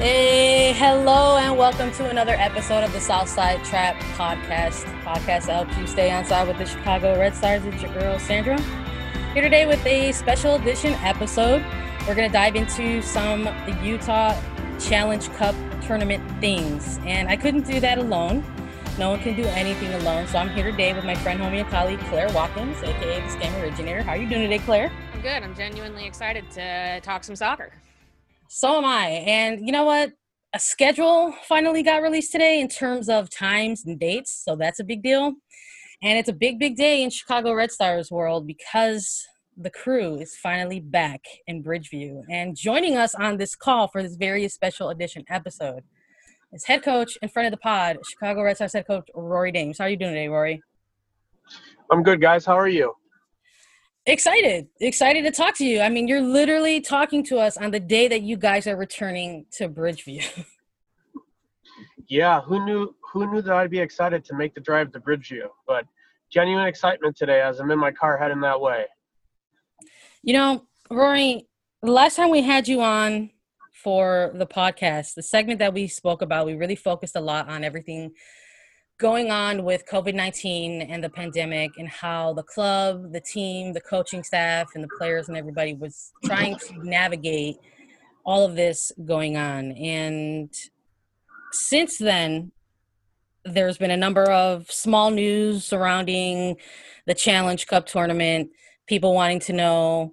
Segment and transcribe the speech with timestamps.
[0.00, 4.84] Hey, hello, and welcome to another episode of the Southside Trap Podcast.
[5.02, 7.62] Podcast that helps you stay on side with the Chicago Red Stars.
[7.66, 8.58] It's your girl Sandra.
[9.34, 11.62] Here today with a special edition episode.
[12.08, 14.40] We're gonna dive into some the Utah
[14.78, 18.42] Challenge Cup tournament things, and I couldn't do that alone.
[18.98, 21.68] No one can do anything alone, so I'm here today with my friend, homie, and
[21.68, 24.00] colleague Claire Watkins, aka the Scam Originator.
[24.00, 24.90] How are you doing today, Claire?
[25.12, 25.42] I'm good.
[25.42, 27.70] I'm genuinely excited to talk some soccer.
[28.52, 29.06] So am I.
[29.06, 30.10] And you know what?
[30.54, 34.42] A schedule finally got released today in terms of times and dates.
[34.44, 35.34] So that's a big deal.
[36.02, 39.24] And it's a big, big day in Chicago Red Stars world because
[39.56, 42.22] the crew is finally back in Bridgeview.
[42.28, 45.84] And joining us on this call for this very special edition episode
[46.52, 49.78] is head coach in front of the pod, Chicago Red Stars head coach Rory Dames.
[49.78, 50.60] How are you doing today, Rory?
[51.88, 52.44] I'm good, guys.
[52.44, 52.96] How are you?
[54.06, 55.80] Excited, excited to talk to you.
[55.80, 59.44] I mean, you're literally talking to us on the day that you guys are returning
[59.52, 60.44] to Bridgeview.
[62.08, 62.94] yeah, who knew?
[63.12, 65.48] Who knew that I'd be excited to make the drive to Bridgeview?
[65.66, 65.84] But
[66.30, 68.86] genuine excitement today as I'm in my car heading that way.
[70.22, 71.46] You know, Rory,
[71.82, 73.30] the last time we had you on
[73.72, 77.64] for the podcast, the segment that we spoke about, we really focused a lot on
[77.64, 78.12] everything
[79.00, 83.80] going on with COVID 19 and the pandemic, and how the club, the team, the
[83.80, 87.56] coaching staff, and the players and everybody was trying to navigate
[88.24, 89.72] all of this going on.
[89.72, 90.52] And
[91.50, 92.52] since then,
[93.44, 96.56] there's been a number of small news surrounding
[97.06, 98.50] the Challenge Cup tournament,
[98.86, 100.12] people wanting to know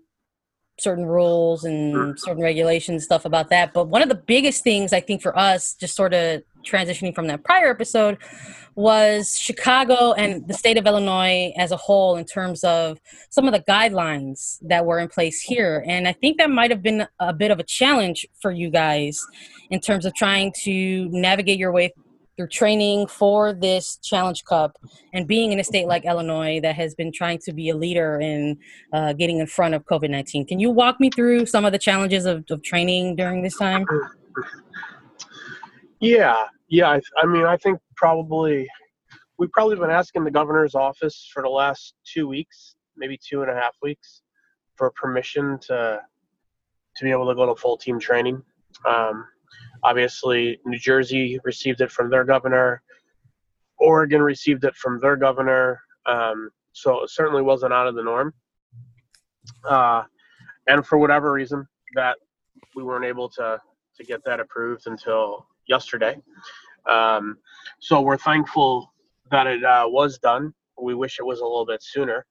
[0.80, 3.74] certain rules and certain regulations, stuff about that.
[3.74, 7.28] But one of the biggest things I think for us, just sort of transitioning from
[7.28, 8.18] that prior episode,
[8.76, 13.00] was Chicago and the state of Illinois as a whole in terms of
[13.32, 15.84] some of the guidelines that were in place here.
[15.88, 19.26] And I think that might have been a bit of a challenge for you guys
[19.72, 21.92] in terms of trying to navigate your way
[22.38, 24.78] through training for this Challenge Cup
[25.14, 28.20] and being in a state like Illinois that has been trying to be a leader
[28.20, 28.58] in
[28.94, 30.46] uh, getting in front of COVID 19.
[30.46, 33.86] Can you walk me through some of the challenges of, of training during this time?
[36.00, 36.90] Yeah, yeah.
[36.90, 38.68] I, I mean, I think probably
[39.40, 43.50] we've probably been asking the governor's office for the last two weeks, maybe two and
[43.50, 44.22] a half weeks,
[44.76, 46.02] for permission to
[46.98, 48.42] to be able to go to full team training.
[48.86, 49.26] Um,
[49.84, 52.82] Obviously, New Jersey received it from their governor.
[53.80, 55.82] Oregon received it from their governor.
[56.06, 58.34] Um, so it certainly wasn't out of the norm.
[59.68, 60.04] Uh,
[60.68, 62.18] and for whatever reason, that
[62.76, 63.60] we weren't able to
[63.96, 66.16] to get that approved until yesterday.
[66.88, 67.38] Um,
[67.80, 68.94] so we're thankful
[69.32, 70.54] that it uh, was done.
[70.80, 72.26] We wish it was a little bit sooner.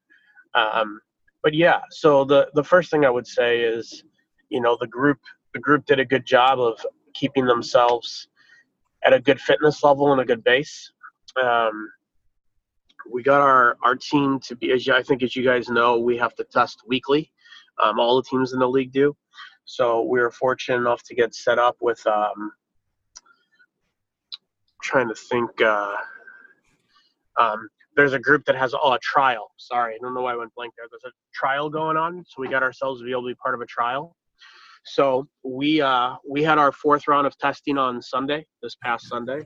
[0.55, 1.01] Um,
[1.43, 4.05] but yeah, so the the first thing I would say is,
[4.49, 5.19] you know, the group
[5.55, 6.85] the group did a good job of
[7.19, 8.28] keeping themselves
[9.04, 10.93] at a good fitness level and a good base.
[11.43, 11.88] Um,
[13.10, 16.16] we got our, our team to be, as I think as you guys know, we
[16.16, 17.31] have to test weekly.
[17.82, 19.15] Um, all the teams in the league do.
[19.65, 22.53] So we were fortunate enough to get set up with, um,
[24.83, 25.94] trying to think, uh,
[27.38, 29.50] um, there's a group that has oh, a trial.
[29.56, 30.87] Sorry, I don't know why I went blank there.
[30.91, 33.54] There's a trial going on, so we got ourselves to be able to be part
[33.54, 34.16] of a trial.
[34.87, 39.43] So we uh, we had our fourth round of testing on Sunday, this past Sunday,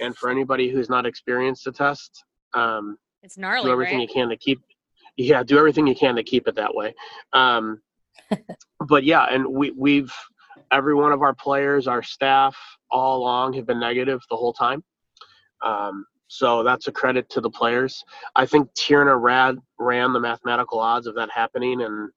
[0.00, 3.64] and for anybody who's not experienced the test, um, it's gnarly.
[3.64, 4.08] Do everything right?
[4.08, 4.60] you can to keep.
[5.16, 6.94] Yeah, do everything you can to keep it that way.
[7.32, 7.80] Um,
[8.88, 10.12] but yeah, and we we've
[10.70, 12.56] every one of our players, our staff,
[12.90, 14.84] all along have been negative the whole time.
[15.64, 18.04] Um, so that's a credit to the players.
[18.34, 22.10] I think Tierna Rad ran the mathematical odds of that happening, and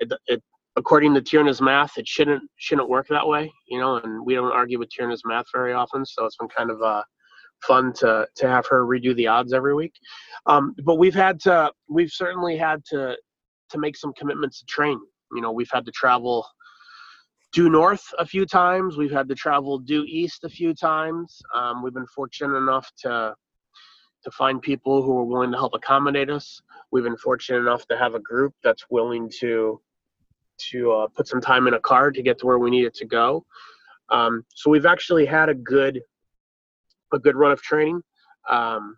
[0.00, 0.42] it, it
[0.76, 3.96] according to Tierna's math, it shouldn't shouldn't work that way, you know.
[3.96, 7.02] And we don't argue with Tierna's math very often, so it's been kind of uh,
[7.62, 9.94] fun to to have her redo the odds every week.
[10.46, 13.16] Um, but we've had to, we've certainly had to
[13.70, 14.98] to make some commitments to train.
[15.34, 16.46] You know, we've had to travel
[17.52, 18.96] due north a few times.
[18.96, 21.40] We've had to travel due east a few times.
[21.54, 23.34] Um, we've been fortunate enough to
[24.24, 26.62] to find people who are willing to help accommodate us.
[26.92, 29.80] We've been fortunate enough to have a group that's willing to
[30.70, 33.04] to uh, put some time in a car to get to where we needed to
[33.04, 33.44] go.
[34.10, 36.00] Um, so we've actually had a good
[37.12, 38.02] a good run of training.
[38.48, 38.96] Um,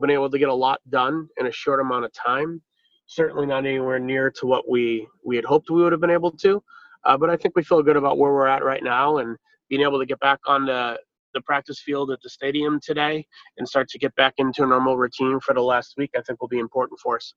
[0.00, 2.60] been able to get a lot done in a short amount of time.
[3.06, 6.32] Certainly not anywhere near to what we we had hoped we would have been able
[6.32, 6.62] to,
[7.04, 9.36] uh, but I think we feel good about where we're at right now and
[9.68, 10.98] being able to get back on the
[11.34, 13.26] the practice field at the stadium today
[13.58, 16.10] and start to get back into a normal routine for the last week.
[16.16, 17.34] I think will be important for us.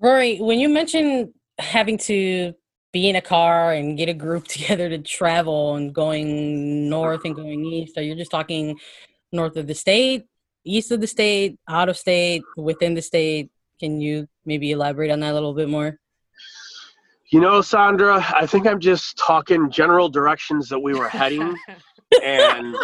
[0.00, 2.54] Rory, when you mentioned having to
[2.92, 7.34] be in a car and get a group together to travel and going north and
[7.34, 7.96] going east?
[7.96, 8.78] Are you just talking
[9.32, 10.24] north of the state,
[10.64, 13.50] east of the state, out of state, within the state?
[13.78, 15.98] Can you maybe elaborate on that a little bit more?
[17.32, 21.56] You know, Sandra, I think I'm just talking general directions that we were heading,
[22.24, 22.74] and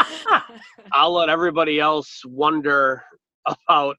[0.93, 3.03] I'll let everybody else wonder
[3.45, 3.97] about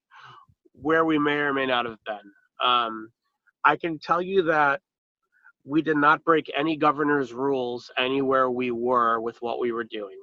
[0.71, 2.31] where we may or may not have been.
[2.63, 3.09] Um,
[3.67, 4.79] I can tell you that
[5.65, 10.17] we did not break any governor's rules anywhere we were with what we were doing.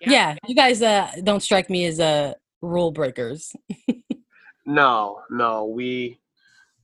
[0.00, 3.54] Yeah, yeah you guys uh, don't strike me as uh, rule breakers.
[4.66, 6.18] no, no, we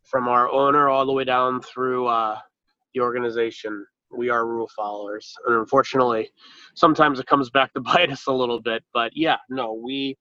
[0.05, 2.39] from our owner all the way down through uh,
[2.93, 6.31] the organization, we are rule followers, and unfortunately,
[6.75, 8.85] sometimes it comes back to bite us a little bit.
[8.93, 10.19] But yeah, no, we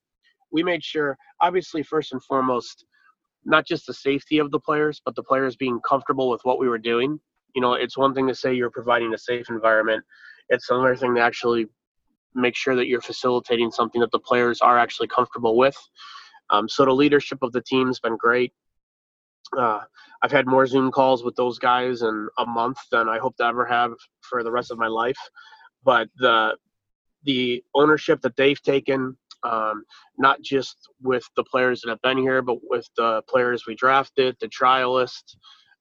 [0.54, 2.86] we made sure, obviously, first and foremost,
[3.45, 6.69] not just the safety of the players, but the players being comfortable with what we
[6.69, 7.19] were doing.
[7.55, 10.03] You know, it's one thing to say you're providing a safe environment.
[10.49, 11.67] It's another thing to actually
[12.33, 15.77] make sure that you're facilitating something that the players are actually comfortable with.
[16.49, 18.53] Um, so the leadership of the team's been great.
[19.57, 19.81] Uh,
[20.21, 23.45] I've had more Zoom calls with those guys in a month than I hope to
[23.45, 23.91] ever have
[24.21, 25.17] for the rest of my life.
[25.83, 26.55] But the
[27.23, 29.83] the ownership that they've taken, um,
[30.17, 34.35] not just with the players that have been here, but with the players we drafted,
[34.39, 35.35] the trialists,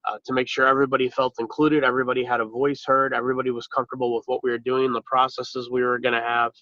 [0.08, 4.14] uh, to make sure everybody felt included, everybody had a voice heard, everybody was comfortable
[4.14, 6.52] with what we were doing, the processes we were going to have.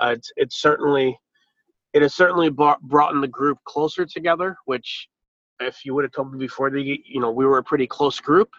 [0.00, 1.16] Uh, it's, it's certainly
[1.92, 5.08] it has certainly brought, brought in the group closer together, which
[5.60, 8.20] if you would have told me before the you know we were a pretty close
[8.20, 8.50] group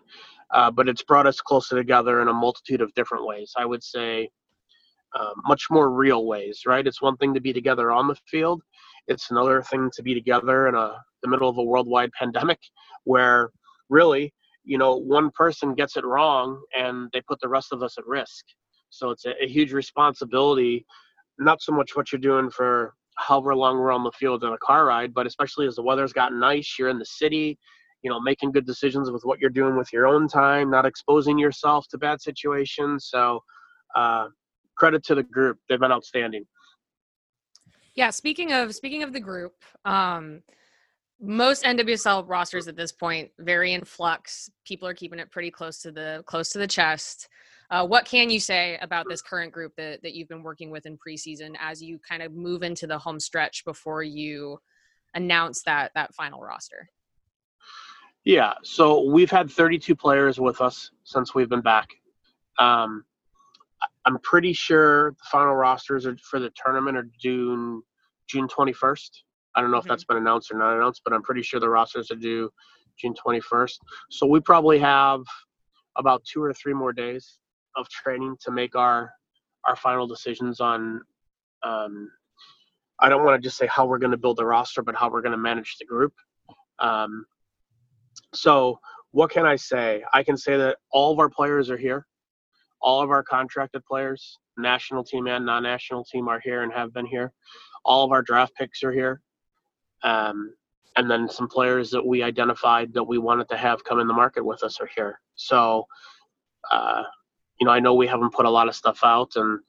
[0.52, 3.84] uh, but it's brought us closer together in a multitude of different ways i would
[3.84, 4.30] say
[5.16, 6.86] uh, much more real ways right?
[6.88, 8.62] It's one thing to be together on the field.
[9.08, 12.60] It's another thing to be together in a the middle of a worldwide pandemic
[13.06, 13.50] where
[13.90, 14.34] really
[14.64, 18.06] you know one person gets it wrong and they put the rest of us at
[18.06, 18.46] risk.
[18.90, 20.86] So it's a, a huge responsibility
[21.40, 24.58] not so much what you're doing for however long we're on the field in a
[24.58, 27.58] car ride, but especially as the weather's gotten nice, you're in the city,
[28.02, 31.38] you know, making good decisions with what you're doing with your own time, not exposing
[31.38, 33.08] yourself to bad situations.
[33.10, 33.42] So,
[33.96, 34.28] uh,
[34.76, 36.46] credit to the group; they've been outstanding.
[37.96, 39.54] Yeah, speaking of speaking of the group,
[39.86, 40.42] um,
[41.22, 44.50] most NWSL rosters at this point very in flux.
[44.66, 47.30] People are keeping it pretty close to the close to the chest.
[47.72, 50.86] Uh, what can you say about this current group that, that you've been working with
[50.86, 54.60] in preseason as you kind of move into the home stretch before you
[55.16, 56.90] announce that that final roster?
[58.24, 61.90] Yeah, so we've had 32 players with us since we've been back.
[62.60, 63.06] Um,
[64.06, 67.82] I'm pretty sure the final rosters are for the tournament are June
[68.28, 69.10] June 21st.
[69.56, 69.86] I don't know mm-hmm.
[69.86, 72.50] if that's been announced or not announced, but I'm pretty sure the rosters are due
[73.00, 73.78] June 21st.
[74.10, 75.22] So we probably have
[75.98, 77.40] about two or three more days
[77.76, 79.12] of training to make our
[79.66, 81.02] our final decisions on
[81.64, 82.10] um,
[83.00, 85.10] I don't want to just say how we're going to build the roster, but how
[85.10, 86.14] we're going to manage the group.
[86.80, 87.26] Um,
[88.34, 88.80] so,
[89.12, 90.04] what can I say?
[90.14, 92.06] I can say that all of our players are here.
[92.82, 96.94] All of our contracted players, national team and non national team, are here and have
[96.94, 97.34] been here.
[97.84, 99.22] All of our draft picks are here.
[100.04, 100.54] Um,
[100.96, 104.14] and then some players that we identified that we wanted to have come in the
[104.14, 105.20] market with us are here.
[105.36, 105.86] So,
[106.72, 107.04] uh,
[107.60, 109.60] you know, I know we haven't put a lot of stuff out, and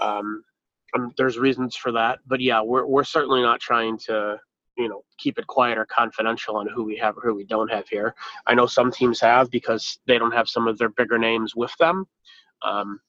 [0.00, 0.44] um,
[0.94, 2.20] um, there's reasons for that.
[2.26, 4.38] But yeah, we're we're certainly not trying to,
[4.76, 7.70] you know, keep it quiet or confidential on who we have or who we don't
[7.70, 8.14] have here.
[8.46, 11.74] I know some teams have because they don't have some of their bigger names with
[11.78, 12.06] them.
[12.62, 13.00] Um,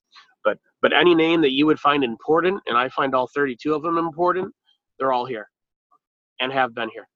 [0.43, 3.82] but but any name that you would find important, and I find all 32 of
[3.82, 4.53] them important,
[5.00, 5.50] they're all here,
[6.39, 7.08] and have been here.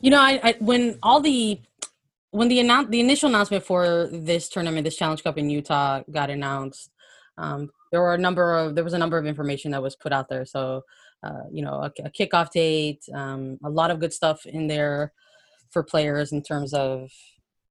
[0.00, 1.60] You know, I, I when all the
[2.30, 6.30] when the announce the initial announcement for this tournament, this Challenge Cup in Utah, got
[6.30, 6.90] announced,
[7.38, 10.12] um, there were a number of there was a number of information that was put
[10.12, 10.44] out there.
[10.44, 10.82] So,
[11.24, 15.12] uh, you know, a, a kickoff date, um, a lot of good stuff in there
[15.70, 17.10] for players in terms of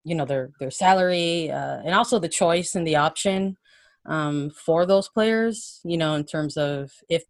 [0.03, 3.57] you know their their salary uh, and also the choice and the option
[4.05, 5.79] um, for those players.
[5.83, 7.23] You know, in terms of if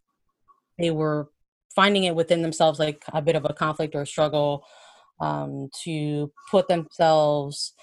[0.78, 1.28] they were
[1.74, 4.64] finding it within themselves like a bit of a conflict or a struggle
[5.20, 7.74] um, to put themselves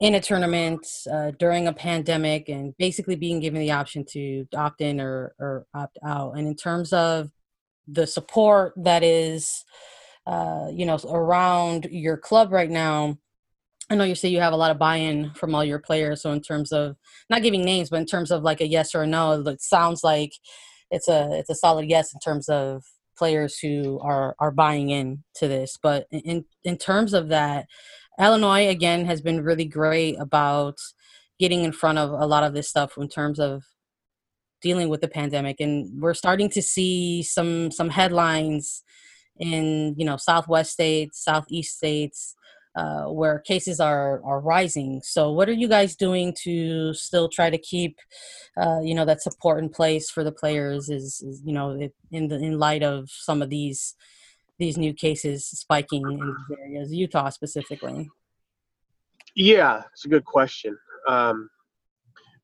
[0.00, 4.80] in a tournament uh, during a pandemic and basically being given the option to opt
[4.80, 6.36] in or, or opt out.
[6.36, 7.30] And in terms of
[7.86, 9.64] the support that is,
[10.26, 13.18] uh, you know, around your club right now,
[13.90, 16.22] I know you say you have a lot of buy-in from all your players.
[16.22, 16.96] So in terms of
[17.28, 20.02] not giving names, but in terms of like a yes or a no, it sounds
[20.02, 20.32] like
[20.90, 22.82] it's a it's a solid yes in terms of
[23.16, 25.76] players who are are buying in to this.
[25.82, 27.66] But in in terms of that,
[28.18, 30.78] Illinois again has been really great about
[31.38, 33.64] getting in front of a lot of this stuff in terms of
[34.64, 38.82] dealing with the pandemic and we're starting to see some some headlines
[39.38, 42.34] in you know southwest states southeast states
[42.76, 45.00] uh, where cases are are rising.
[45.04, 47.98] So what are you guys doing to still try to keep
[48.60, 51.66] uh, you know that support in place for the players is, is you know
[52.10, 53.94] in the in light of some of these
[54.58, 58.10] these new cases spiking in these areas utah specifically?
[59.36, 60.76] Yeah it's a good question.
[61.06, 61.48] Um,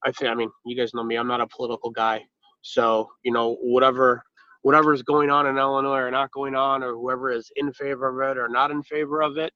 [0.05, 1.17] I think I mean you guys know me.
[1.17, 2.25] I'm not a political guy,
[2.63, 4.23] so you know whatever
[4.63, 8.09] whatever is going on in Illinois or not going on, or whoever is in favor
[8.09, 9.53] of it or not in favor of it,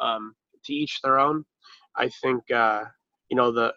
[0.00, 1.44] um, to each their own.
[1.96, 2.84] I think uh,
[3.28, 3.72] you know the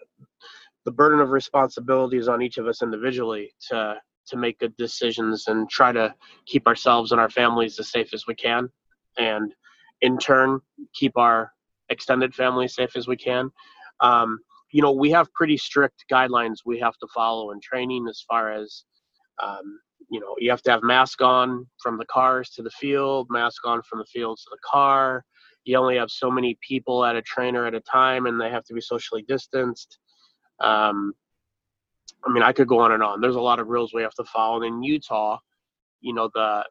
[0.86, 3.96] the burden of responsibility is on each of us individually to
[4.28, 6.14] to make good decisions and try to
[6.46, 8.70] keep ourselves and our families as safe as we can,
[9.18, 9.54] and
[10.02, 10.60] in turn
[10.94, 11.52] keep our
[11.90, 13.52] extended family safe as we can.
[14.00, 14.40] Um,
[14.72, 18.52] you know, we have pretty strict guidelines we have to follow in training as far
[18.52, 18.86] as,
[19.44, 23.28] um, you know, you have to have mask on from the cars to the field,
[23.30, 25.24] mask on from the fields to the car.
[25.64, 28.64] You only have so many people at a trainer at a time, and they have
[28.66, 30.00] to be socially distanced.
[30.60, 31.14] Um,
[32.26, 33.22] I mean, I could go on and on.
[33.22, 34.58] There's a lot of rules we have to follow.
[34.58, 35.38] And in Utah,
[36.02, 36.66] you know, the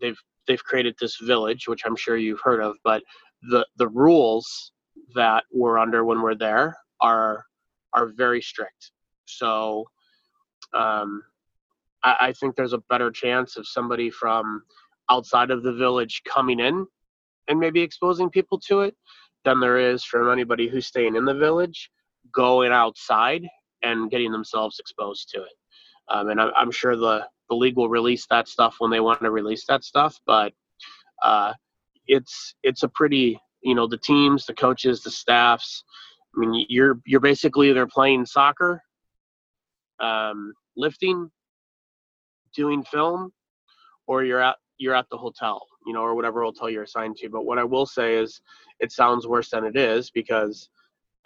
[0.00, 3.02] they've they've created this village, which I'm sure you've heard of, but
[3.50, 4.72] the the rules
[5.14, 7.44] that we're under when we're there are
[7.92, 8.92] are very strict.
[9.26, 9.84] So
[10.72, 11.22] um,
[12.02, 14.62] I, I think there's a better chance of somebody from
[15.10, 16.86] outside of the village coming in
[17.48, 18.96] and maybe exposing people to it
[19.44, 21.90] than there is from anybody who's staying in the village
[22.32, 23.46] going outside
[23.82, 25.52] and getting themselves exposed to it.
[26.08, 29.20] Um, and I, I'm sure the, the league will release that stuff when they want
[29.20, 30.52] to release that stuff, but
[31.22, 31.52] uh,
[32.06, 35.84] it's it's a pretty you know the teams, the coaches, the staffs,
[36.34, 38.82] I mean, you're you're basically either playing soccer,
[40.00, 41.30] um, lifting,
[42.54, 43.32] doing film,
[44.06, 47.28] or you're at you're at the hotel, you know, or whatever hotel you're assigned to.
[47.28, 48.40] But what I will say is,
[48.80, 50.68] it sounds worse than it is because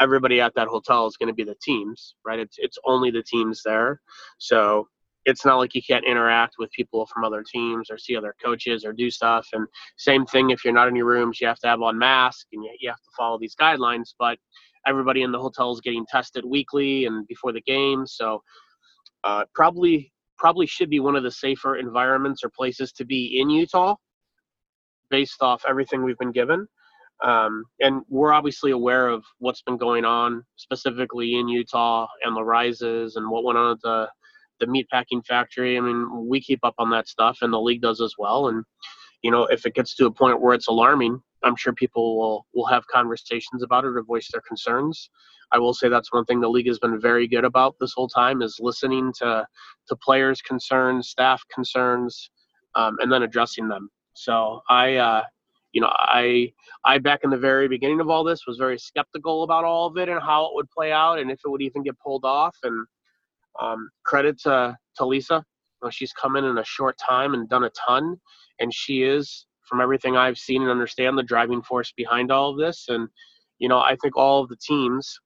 [0.01, 2.39] everybody at that hotel is going to be the teams, right?
[2.39, 4.01] It's it's only the teams there,
[4.39, 4.89] so
[5.27, 8.85] it's not like you can't interact with people from other teams or see other coaches
[8.85, 9.47] or do stuff.
[9.53, 12.47] And same thing if you're not in your rooms, you have to have on mask
[12.53, 14.15] and you, you have to follow these guidelines.
[14.19, 14.39] But
[14.87, 18.07] everybody in the hotel is getting tested weekly and before the game.
[18.07, 18.43] So
[19.25, 23.49] uh, probably probably should be one of the safer environments or places to be in
[23.49, 23.95] Utah,
[25.11, 26.67] based off everything we've been given.
[27.25, 32.45] Um, and we're obviously aware of what's been going on specifically in Utah and the
[32.45, 34.09] rises and what went on at the
[34.59, 35.77] the meatpacking factory.
[35.77, 38.49] I mean, we keep up on that stuff, and the league does as well.
[38.49, 38.65] And
[39.23, 42.47] you know, if it gets to a point where it's alarming, I'm sure people will
[42.55, 45.11] will have conversations about it or voice their concerns.
[45.53, 48.09] I will say that's one thing the league has been very good about this whole
[48.09, 49.47] time is listening to
[49.89, 52.31] to players' concerns, staff concerns,
[52.75, 53.91] um, and then addressing them.
[54.15, 55.23] So I, uh,
[55.73, 56.53] you know, I
[56.85, 59.97] I back in the very beginning of all this was very skeptical about all of
[59.99, 62.57] it and how it would play out and if it would even get pulled off.
[62.63, 62.87] And
[63.61, 67.49] um, credit to to Lisa, you know, she's come in in a short time and
[67.49, 68.17] done a ton,
[68.59, 72.59] and she is from everything I've seen and understand the driving force behind all of
[72.59, 72.87] this.
[72.89, 73.09] And,
[73.59, 75.19] you know, I think all of the teams,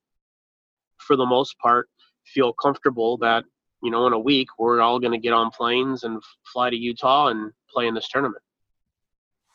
[0.99, 1.89] for the most part,
[2.27, 3.45] feel comfortable that,
[3.83, 6.77] you know, in a week we're all going to get on planes and fly to
[6.77, 8.43] Utah and play in this tournament.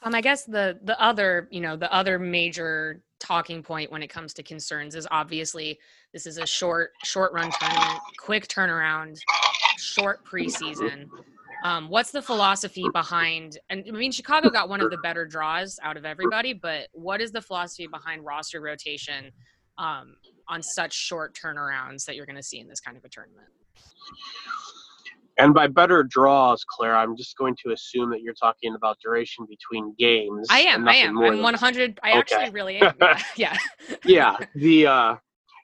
[0.03, 4.07] Um, I guess the the other, you know, the other major talking point when it
[4.07, 5.79] comes to concerns is obviously
[6.13, 9.17] this is a short short run tournament, quick turnaround,
[9.77, 11.07] short preseason.
[11.65, 13.57] Um, what's the philosophy behind?
[13.72, 17.22] And I mean, Chicago got one of the better draws out of everybody, but what
[17.22, 19.31] is the philosophy behind roster rotation
[19.79, 20.15] um,
[20.48, 23.48] on such short turnarounds that you're going to see in this kind of a tournament?
[25.39, 29.48] And by better draws, Claire, I'm just going to assume that you're talking about duration
[29.50, 30.45] between games.
[30.51, 30.88] I am.
[30.88, 31.17] I am.
[31.17, 32.00] I'm 100.
[32.03, 32.19] I okay.
[32.19, 32.93] actually really am.
[33.36, 33.57] Yeah.
[34.05, 34.38] yeah.
[34.53, 35.15] The uh,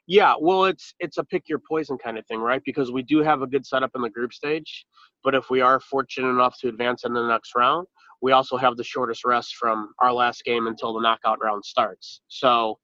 [0.08, 0.34] yeah.
[0.38, 2.60] Well, it's it's a pick your poison kind of thing, right?
[2.66, 4.84] Because we do have a good setup in the group stage,
[5.24, 7.86] but if we are fortunate enough to advance in the next round,
[8.20, 12.20] we also have the shortest rest from our last game until the knockout round starts.
[12.28, 12.78] So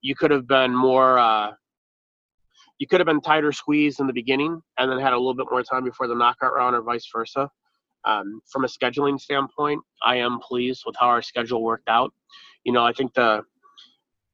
[0.00, 1.52] you could have been more, uh,
[2.78, 5.48] you could have been tighter squeezed in the beginning and then had a little bit
[5.50, 7.50] more time before the knockout round or vice versa.
[8.04, 12.14] Um, from a scheduling standpoint, I am pleased with how our schedule worked out.
[12.64, 13.42] You know, I think the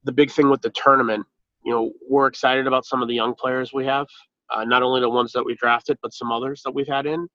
[0.05, 1.25] the big thing with the tournament,
[1.65, 4.07] you know, we're excited about some of the young players we have
[4.51, 7.29] uh, not only the ones that we drafted, but some others that we've had in.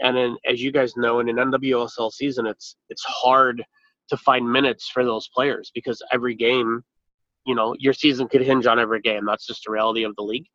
[0.00, 3.64] And then, as you guys know, in an NWSL season, it's it's hard
[4.08, 6.82] to find minutes for those players because every game
[7.46, 9.24] you know your season could hinge on every game.
[9.24, 10.46] That's just the reality of the league.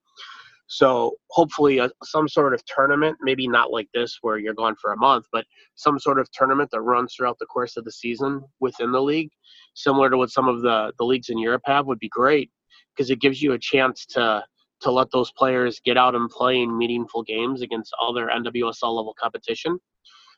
[0.67, 4.93] So hopefully, a, some sort of tournament, maybe not like this where you're gone for
[4.93, 8.43] a month, but some sort of tournament that runs throughout the course of the season
[8.59, 9.31] within the league,
[9.73, 12.51] similar to what some of the the leagues in Europe have, would be great
[12.95, 14.43] because it gives you a chance to
[14.81, 19.15] to let those players get out and play in meaningful games against other NWSL level
[19.19, 19.79] competition.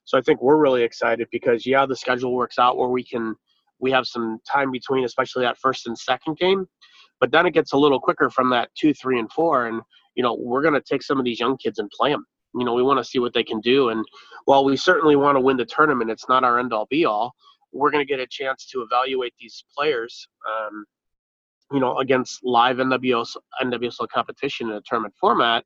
[0.04, 3.36] So I think we're really excited because yeah, the schedule works out where we can
[3.80, 6.68] we have some time between, especially that first and second game.
[7.20, 9.82] But then it gets a little quicker from that two, three, and four, and
[10.16, 12.26] you know, we're going to take some of these young kids and play them.
[12.56, 13.90] You know, we want to see what they can do.
[13.90, 14.04] And
[14.46, 17.34] while we certainly want to win the tournament, it's not our end all be all.
[17.72, 20.86] We're going to get a chance to evaluate these players, um,
[21.72, 25.64] you know, against live NWSL, NWSL competition in a tournament format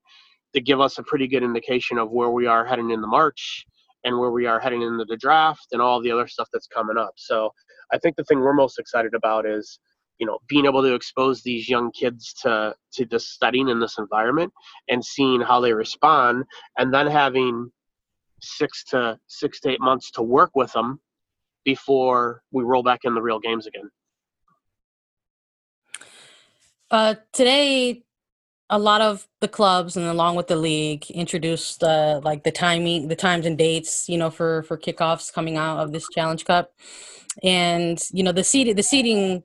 [0.54, 3.66] to give us a pretty good indication of where we are heading in the March
[4.04, 6.98] and where we are heading into the draft and all the other stuff that's coming
[6.98, 7.14] up.
[7.18, 7.52] So
[7.92, 9.80] I think the thing we're most excited about is
[10.20, 13.98] you know being able to expose these young kids to to the studying in this
[13.98, 14.52] environment
[14.90, 16.46] and seeing how they respond
[16.78, 17.70] and then having
[18.42, 21.00] six to six to eight months to work with them
[21.66, 23.90] before we roll back in the real games again
[26.96, 28.04] uh, today
[28.72, 33.08] a lot of the clubs and along with the league introduced uh, like the timing
[33.10, 36.72] the times and dates you know for for kickoffs coming out of this challenge cup
[37.44, 39.44] and you know the seed the seating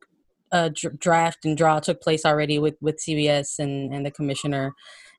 [0.52, 4.74] uh, dr- draft and draw took place already with with CBS and and the commissioner,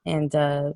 [0.06, 0.74] and uh,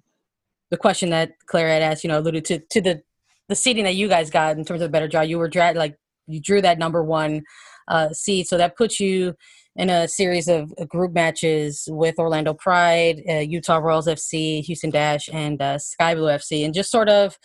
[0.71, 3.01] the question that Claire had asked, you know, alluded to to the
[3.49, 5.21] the seating that you guys got in terms of better draw.
[5.21, 5.97] You were dra- like
[6.27, 7.43] you drew that number one
[7.87, 9.35] uh, seed, so that puts you
[9.75, 15.29] in a series of group matches with Orlando Pride, uh, Utah Royals FC, Houston Dash,
[15.33, 17.37] and uh, Sky Blue FC, and just sort of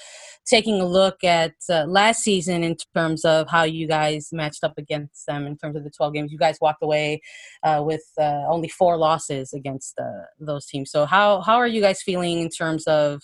[0.46, 4.74] taking a look at uh, last season in terms of how you guys matched up
[4.78, 6.32] against them in terms of the 12 games.
[6.32, 7.20] You guys walked away
[7.64, 10.90] uh, with uh, only four losses against uh, those teams.
[10.92, 13.22] So how how are you guys feeling in terms of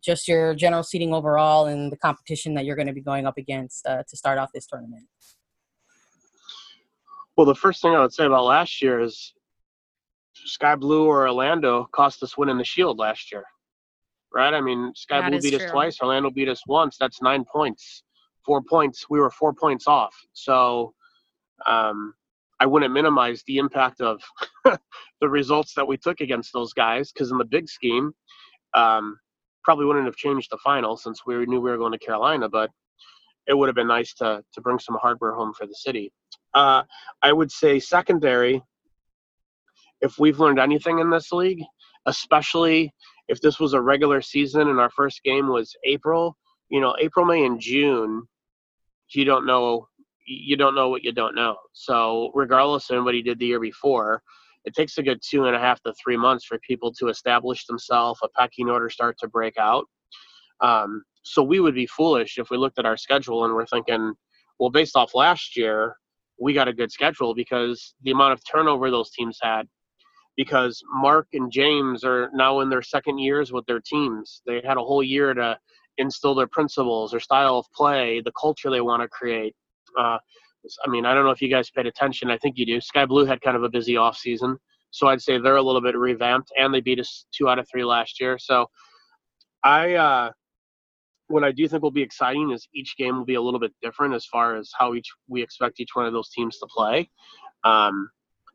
[0.00, 3.36] just your general seating overall and the competition that you're going to be going up
[3.36, 5.06] against to start off this tournament?
[7.36, 9.34] Well, the first thing I would say about last year is
[10.32, 13.44] Sky Blue or Orlando cost us winning the Shield last year,
[14.32, 14.54] right?
[14.54, 15.66] I mean, Sky that Blue beat true.
[15.66, 16.96] us twice, Orlando beat us once.
[16.98, 18.04] That's nine points,
[18.44, 19.06] four points.
[19.10, 20.14] We were four points off.
[20.32, 20.94] So
[21.66, 22.14] um,
[22.58, 24.22] I wouldn't minimize the impact of
[24.64, 28.12] the results that we took against those guys because in the big scheme,
[28.72, 29.18] um,
[29.62, 32.70] probably wouldn't have changed the final since we knew we were going to Carolina, but
[33.46, 36.12] it would have been nice to to bring some hardware home for the city.
[36.54, 36.82] Uh,
[37.22, 38.62] I would say secondary.
[40.00, 41.62] If we've learned anything in this league,
[42.04, 42.92] especially
[43.28, 46.36] if this was a regular season and our first game was April,
[46.68, 48.26] you know, April, May, and June,
[49.10, 49.88] you don't know
[50.26, 51.56] you don't know what you don't know.
[51.72, 54.22] So regardless of what he did the year before,
[54.64, 57.64] it takes a good two and a half to three months for people to establish
[57.66, 59.84] themselves, a pecking order start to break out.
[60.60, 64.14] Um, so we would be foolish if we looked at our schedule and we're thinking,
[64.58, 65.96] well, based off last year,
[66.38, 69.66] we got a good schedule because the amount of turnover those teams had.
[70.36, 74.42] Because Mark and James are now in their second years with their teams.
[74.46, 75.58] They had a whole year to
[75.96, 79.54] instill their principles, their style of play, the culture they want to create.
[79.98, 80.18] Uh,
[80.84, 82.30] I mean, I don't know if you guys paid attention.
[82.30, 82.80] I think you do.
[82.80, 84.58] Sky Blue had kind of a busy off season,
[84.90, 87.66] so I'd say they're a little bit revamped, and they beat us two out of
[87.70, 88.36] three last year.
[88.38, 88.66] So
[89.64, 90.30] I uh,
[91.28, 93.72] what I do think will be exciting is each game will be a little bit
[93.82, 97.10] different as far as how each we expect each one of those teams to play.
[97.64, 98.08] Um,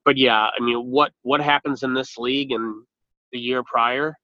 [0.06, 2.84] but yeah, I mean, what what happens in this league and
[3.32, 4.16] the year prior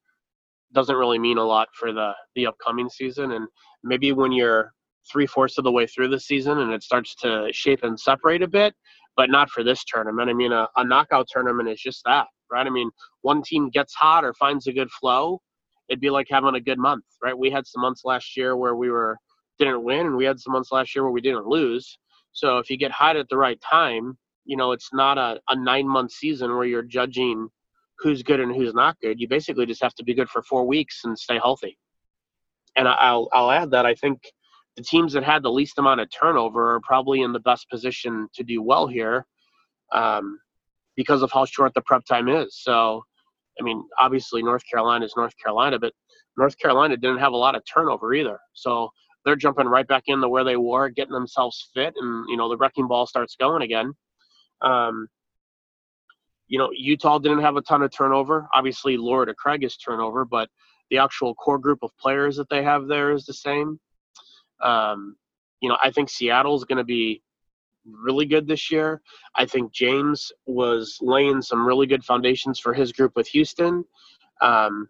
[0.74, 3.34] doesn't really mean a lot for the the upcoming season.
[3.34, 3.48] And
[3.84, 4.74] maybe when you're
[5.12, 8.42] three fourths of the way through the season and it starts to shape and separate
[8.42, 8.74] a bit,
[9.16, 10.30] but not for this tournament.
[10.30, 12.68] I mean, a, a knockout tournament is just that, right?
[12.68, 12.90] I mean,
[13.22, 15.40] one team gets hot or finds a good flow
[15.90, 17.38] it'd be like having a good month, right?
[17.38, 19.18] We had some months last year where we were
[19.60, 21.98] didn't win, and we had some months last year where we didn't lose.
[22.32, 25.56] So if you get hot at the right time, you know it's not a, a
[25.56, 27.50] nine month season where you're judging
[28.00, 29.20] who's good and who's not good.
[29.20, 31.78] You basically just have to be good for four weeks and stay healthy.
[32.76, 34.22] And I'll I'll add that I think
[34.76, 38.28] the teams that had the least amount of turnover are probably in the best position
[38.36, 39.26] to do well here,
[39.92, 40.40] um,
[40.96, 42.56] because of how short the prep time is.
[42.62, 43.04] So
[43.60, 45.94] I mean, obviously North Carolina is North Carolina, but
[46.38, 48.40] North Carolina didn't have a lot of turnover either.
[48.54, 48.92] So
[49.26, 52.58] they're jumping right back into where they were, getting themselves fit, and you know the
[52.58, 53.94] wrecking ball starts going again.
[54.62, 55.08] Um,
[56.48, 58.48] you know, Utah didn't have a ton of turnover.
[58.56, 60.50] Obviously, Laura Craig is turnover, but
[60.90, 63.80] the actual core group of players that they have there is the same.
[64.64, 65.18] Um,
[65.62, 67.22] you know, I think Seattle is going to be
[67.92, 69.02] really good this year.
[69.36, 73.84] I think James was laying some really good foundations for his group with Houston.
[74.42, 74.90] Um,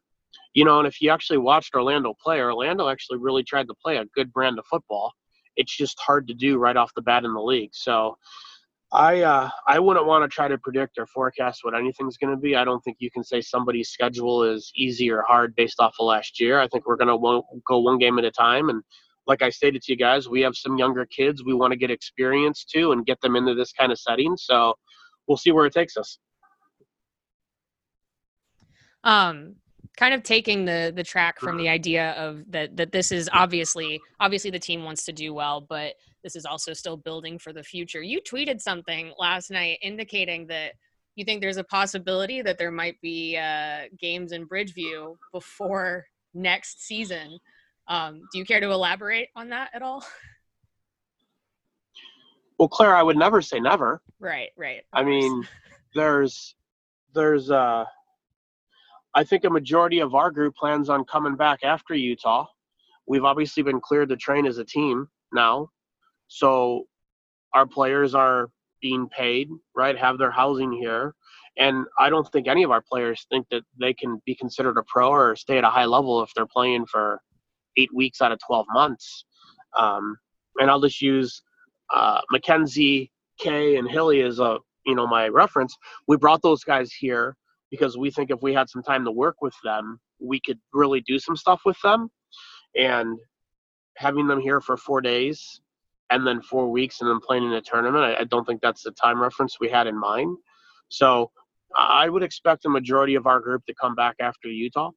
[0.54, 3.98] you know, and if you actually watched Orlando play, Orlando actually really tried to play
[3.98, 5.14] a good brand of football.
[5.56, 7.72] It's just hard to do right off the bat in the league.
[7.74, 8.18] So
[8.92, 12.40] I uh, I wouldn't want to try to predict or forecast what anything's going to
[12.40, 12.56] be.
[12.56, 16.06] I don't think you can say somebody's schedule is easy or hard based off of
[16.06, 16.60] last year.
[16.60, 18.70] I think we're going to go one game at a time.
[18.70, 18.82] And
[19.28, 21.92] like I stated to you guys, we have some younger kids we want to get
[21.92, 24.36] experience to and get them into this kind of setting.
[24.38, 24.74] So
[25.28, 26.18] we'll see where it takes us.
[29.04, 29.56] Um,
[29.98, 34.00] kind of taking the the track from the idea of that that this is obviously
[34.20, 37.63] obviously the team wants to do well, but this is also still building for the
[37.63, 38.02] future.
[38.02, 40.74] You tweeted something last night indicating that
[41.16, 46.86] you think there's a possibility that there might be uh, games in Bridgeview before next
[46.86, 47.40] season.
[47.88, 50.06] Um, do you care to elaborate on that at all?
[52.60, 54.02] Well, Claire, I would never say never.
[54.19, 54.82] Right, right.
[54.91, 55.47] I mean,
[55.93, 56.56] there's
[57.13, 57.86] there's uh
[59.13, 62.45] I think a majority of our group plans on coming back after Utah.
[63.08, 65.69] We've obviously been cleared to train as a team now.
[66.28, 66.86] So
[67.54, 68.50] our players are
[68.82, 69.97] being paid, right?
[69.97, 71.15] Have their housing here.
[71.58, 74.84] And I don't think any of our players think that they can be considered a
[74.88, 77.19] pro or stay at a high level if they're playing for
[77.78, 79.26] eight weeks out of 12 months.
[79.78, 80.18] Um,
[80.60, 81.42] and I'll just use
[81.94, 85.76] uh, Mackenzie, Kay, and Hilly as a you know my reference.
[86.08, 87.36] We brought those guys here
[87.70, 91.02] because we think if we had some time to work with them, we could really
[91.02, 92.10] do some stuff with them.
[92.76, 93.18] And
[93.96, 95.62] having them here for four days
[96.10, 98.84] and then four weeks and then playing in a tournament, I, I don't think that's
[98.84, 100.38] the time reference we had in mind.
[100.90, 101.32] So
[101.76, 104.92] I would expect the majority of our group to come back after Utah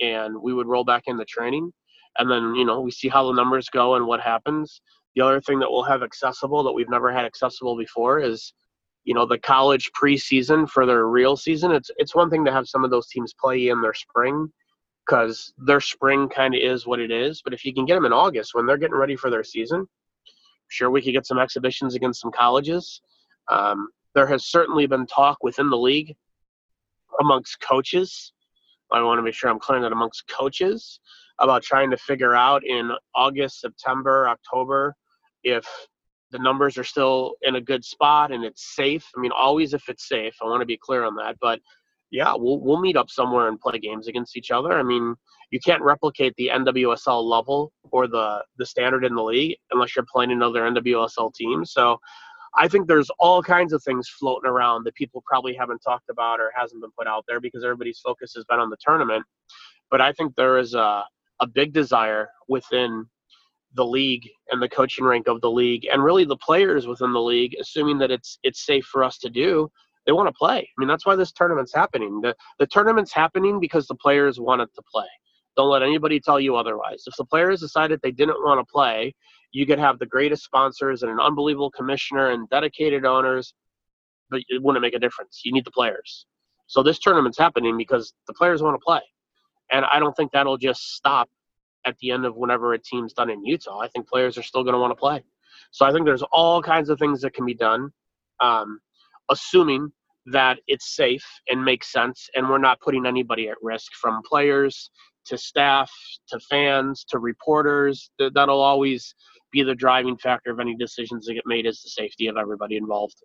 [0.00, 1.72] and we would roll back into training.
[2.18, 4.80] And then, you know, we see how the numbers go and what happens.
[5.14, 8.52] The other thing that we'll have accessible that we've never had accessible before is
[9.04, 12.68] you know the college preseason for their real season it's it's one thing to have
[12.68, 14.50] some of those teams play in their spring
[15.04, 18.04] because their spring kind of is what it is but if you can get them
[18.04, 19.86] in august when they're getting ready for their season
[20.68, 23.00] sure we could get some exhibitions against some colleges
[23.50, 26.14] um, there has certainly been talk within the league
[27.20, 28.32] amongst coaches
[28.92, 31.00] i want to make sure i'm clearing that amongst coaches
[31.38, 34.94] about trying to figure out in august september october
[35.44, 35.66] if
[36.32, 39.06] the numbers are still in a good spot and it's safe.
[39.16, 40.34] I mean, always if it's safe.
[40.42, 41.36] I want to be clear on that.
[41.40, 41.60] But
[42.10, 44.72] yeah, we'll we'll meet up somewhere and play games against each other.
[44.72, 45.14] I mean,
[45.50, 50.06] you can't replicate the NWSL level or the the standard in the league unless you're
[50.10, 51.64] playing another NWSL team.
[51.64, 51.98] So
[52.56, 56.40] I think there's all kinds of things floating around that people probably haven't talked about
[56.40, 59.24] or hasn't been put out there because everybody's focus has been on the tournament.
[59.90, 61.04] But I think there is a
[61.40, 63.04] a big desire within
[63.74, 67.20] the league and the coaching rank of the league and really the players within the
[67.20, 69.70] league assuming that it's it's safe for us to do
[70.06, 70.58] they want to play.
[70.58, 72.20] I mean that's why this tournament's happening.
[72.20, 75.06] The, the tournament's happening because the players wanted to play.
[75.56, 77.04] Don't let anybody tell you otherwise.
[77.06, 79.14] If the players decided they didn't want to play
[79.52, 83.54] you could have the greatest sponsors and an unbelievable commissioner and dedicated owners
[84.30, 86.26] but it wouldn't make a difference you need the players
[86.66, 89.00] so this tournament's happening because the players want to play
[89.70, 91.28] and i don't think that'll just stop
[91.84, 93.80] at the end of whenever a team's done in Utah.
[93.80, 95.22] I think players are still going to want to play.
[95.70, 97.90] So I think there's all kinds of things that can be done,
[98.40, 98.80] um,
[99.30, 99.92] assuming
[100.26, 104.90] that it's safe and makes sense, and we're not putting anybody at risk from players
[105.24, 105.90] to staff
[106.28, 108.10] to fans to reporters.
[108.18, 109.14] That'll always
[109.52, 112.76] be the driving factor of any decisions that get made is the safety of everybody
[112.76, 113.22] involved.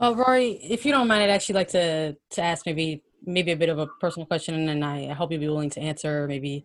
[0.00, 3.56] Oh, Rory, if you don't mind, I'd actually like to to ask maybe maybe a
[3.56, 6.28] bit of a personal question, and I hope you'd be willing to answer.
[6.28, 6.64] Maybe,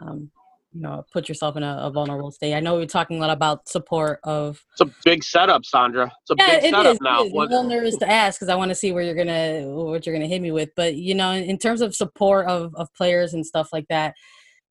[0.00, 0.32] um,
[0.72, 2.54] you know, put yourself in a, a, vulnerable state.
[2.54, 4.60] I know we are talking a lot about support of.
[4.72, 6.10] It's a big setup, Sandra.
[6.22, 7.20] It's a yeah, big it setup is, now.
[7.20, 10.04] I'm a little nervous to ask because I want to see where you're gonna what
[10.04, 10.70] you're gonna hit me with.
[10.74, 14.14] But you know, in terms of support of of players and stuff like that,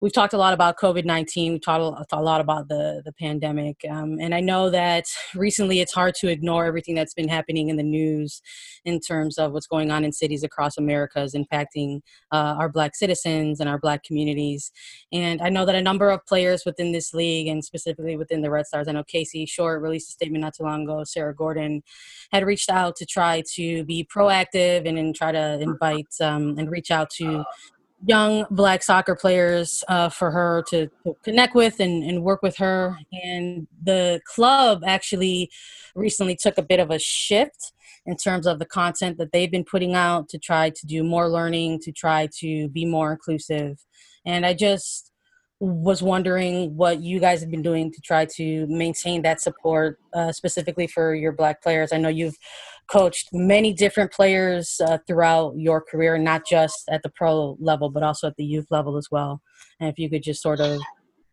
[0.01, 3.77] we've talked a lot about COVID 19, we've talked a lot about the, the pandemic.
[3.89, 7.77] Um, and I know that recently it's hard to ignore everything that's been happening in
[7.77, 8.41] the news
[8.83, 12.95] in terms of what's going on in cities across America is impacting uh, our Black
[12.95, 14.71] citizens and our Black communities.
[15.11, 18.49] And I know that a number of players within this league and specifically within the
[18.49, 21.83] Red Stars, I know Casey Short released a statement not too long ago, Sarah Gordon
[22.31, 26.71] had reached out to try to be proactive and, and try to invite um, and
[26.71, 27.43] reach out to
[28.05, 32.57] young black soccer players uh, for her to, to connect with and, and, work with
[32.57, 32.97] her.
[33.11, 35.49] And the club actually
[35.95, 37.73] recently took a bit of a shift
[38.05, 41.29] in terms of the content that they've been putting out to try to do more
[41.29, 43.77] learning, to try to be more inclusive.
[44.25, 45.11] And I just
[45.59, 50.31] was wondering what you guys have been doing to try to maintain that support, uh,
[50.31, 51.93] specifically for your black players.
[51.93, 52.37] I know you've
[52.91, 58.03] coached many different players uh, throughout your career, not just at the pro level, but
[58.03, 59.41] also at the youth level as well.
[59.79, 60.79] And if you could just sort of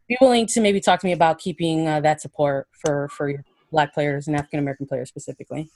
[0.09, 3.33] be willing to maybe talk to me about keeping uh, that support for for
[3.71, 5.68] black players and African American players specifically.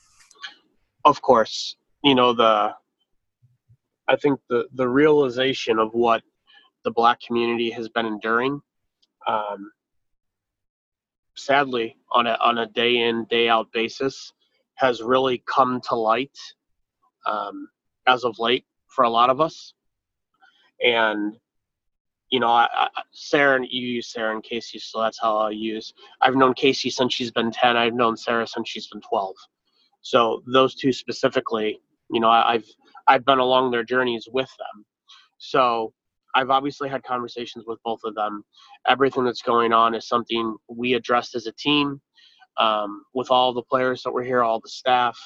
[1.05, 2.75] Of course, you know the.
[4.09, 6.23] I think the the realization of what
[6.85, 8.61] the black community has been enduring.
[9.27, 9.71] Um,
[11.37, 14.33] sadly, on a on a day in day out basis,
[14.83, 16.37] has really come to light
[17.25, 17.69] um,
[18.07, 19.75] as of late for a lot of us.
[20.85, 21.37] And
[22.31, 25.93] you know, I, I, Sarah, you use Sarah and Casey, so that's how I use.
[26.23, 27.77] I've known Casey since she's been ten.
[27.77, 29.37] I've known Sarah since she's been twelve.
[30.01, 31.79] So those two specifically,
[32.11, 32.67] you know, I, I've
[33.07, 34.85] I've been along their journeys with them.
[35.39, 35.93] So
[36.35, 38.43] I've obviously had conversations with both of them.
[38.89, 42.01] Everything that's going on is something we addressed as a team
[42.59, 45.19] um, with all the players that were here, all the staff.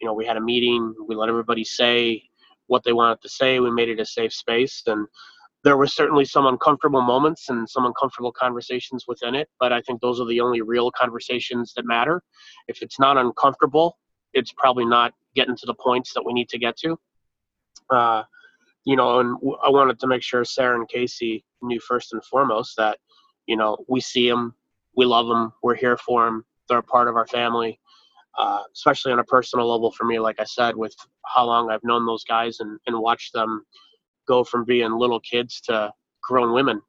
[0.00, 0.94] You know, we had a meeting.
[1.06, 2.22] We let everybody say
[2.66, 3.60] what they wanted to say.
[3.60, 5.06] We made it a safe space, and
[5.62, 9.48] there were certainly some uncomfortable moments and some uncomfortable conversations within it.
[9.58, 12.22] But I think those are the only real conversations that matter.
[12.68, 13.98] If it's not uncomfortable,
[14.34, 16.98] it's probably not getting to the points that we need to get to.
[17.90, 18.24] Uh,
[18.84, 22.76] you know, and I wanted to make sure Sarah and Casey knew first and foremost
[22.76, 22.98] that,
[23.46, 24.54] you know, we see them,
[24.96, 27.80] we love them, we're here for them, they're a part of our family.
[28.36, 30.92] Uh, especially on a personal level for me, like I said, with
[31.24, 33.64] how long I've known those guys and, and watched them
[34.26, 36.80] go from being little kids to grown women.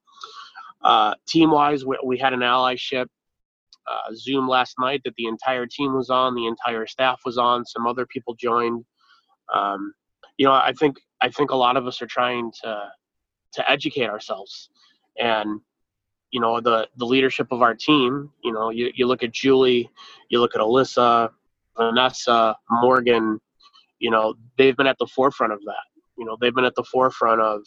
[0.82, 3.06] Uh, team wise, we, we, had an allyship
[3.90, 7.64] uh, Zoom last night that the entire team was on, the entire staff was on,
[7.64, 8.84] some other people joined.
[9.54, 9.94] Um,
[10.36, 12.88] you know, I think I think a lot of us are trying to
[13.52, 14.70] to educate ourselves,
[15.18, 15.60] and
[16.30, 18.30] you know the the leadership of our team.
[18.42, 19.90] You know, you, you look at Julie,
[20.28, 21.30] you look at Alyssa,
[21.76, 23.40] Vanessa, Morgan.
[23.98, 25.84] You know, they've been at the forefront of that.
[26.18, 27.62] You know, they've been at the forefront of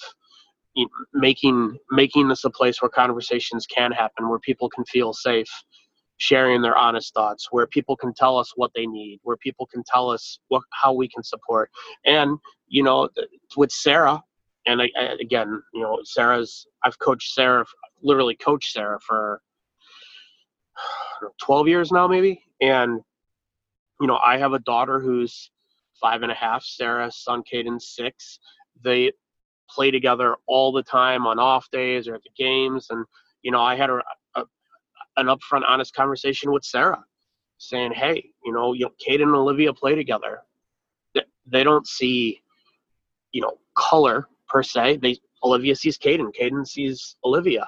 [1.13, 5.49] making making this a place where conversations can happen, where people can feel safe
[6.19, 9.81] sharing their honest thoughts, where people can tell us what they need, where people can
[9.87, 11.71] tell us what how we can support.
[12.05, 13.09] And you know,
[13.57, 14.21] with Sarah,
[14.69, 17.65] and I, I, again, you know, Sarah's I've coached Sarah,
[18.03, 19.41] literally coached Sarah for
[21.41, 22.43] 12 years now, maybe.
[22.61, 23.01] And
[23.99, 25.49] you know, I have a daughter who's
[25.99, 26.63] five and a half.
[26.63, 28.39] Sarah's son Caden's six.
[28.83, 29.11] They
[29.69, 33.05] play together all the time on off days or at the games, and
[33.41, 34.01] you know, I had a,
[34.35, 34.43] a
[35.17, 37.03] an upfront, honest conversation with Sarah,
[37.57, 40.41] saying, "Hey, you know, you know, Caden and Olivia play together.
[41.51, 42.41] They don't see,
[43.31, 44.97] you know, color per se.
[44.97, 47.67] They Olivia sees Caden, Caden sees Olivia.